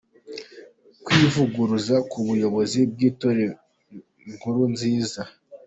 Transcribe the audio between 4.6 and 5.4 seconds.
Nziza.